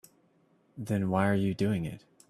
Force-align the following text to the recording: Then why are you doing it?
Then 0.79 1.11
why 1.11 1.29
are 1.29 1.35
you 1.35 1.53
doing 1.53 1.85
it? 1.85 2.03